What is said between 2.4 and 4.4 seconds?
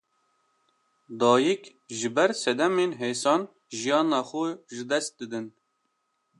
sedemên hêsan jiyana